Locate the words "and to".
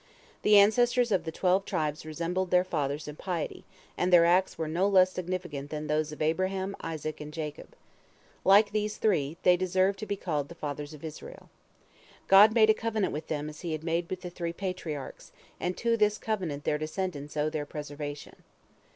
15.59-15.95